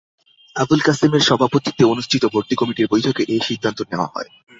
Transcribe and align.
আবুল 0.55 0.81
কাসেমের 0.83 1.23
সভাপতিত্বে 1.29 1.83
অনুষ্ঠিত 1.85 2.23
ভর্তি 2.33 2.55
কমিটির 2.55 2.91
বৈঠকে 2.91 3.21
এ 3.27 3.37
সিদ্ধান্ত 3.47 3.79
নেওয়া 3.91 4.07
হয়। 4.13 4.29